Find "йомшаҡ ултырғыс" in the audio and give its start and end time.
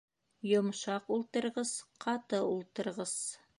0.51-1.75